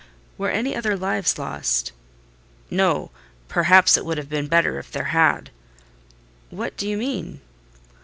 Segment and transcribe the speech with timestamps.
[0.35, 1.91] "Were any other lives lost?"
[2.71, 5.51] "No—perhaps it would have been better if there had."
[6.49, 7.39] "What do you mean?"